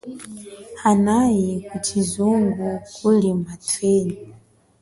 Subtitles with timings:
[0.81, 4.17] Hanayi kushizungu kuli mathenyi.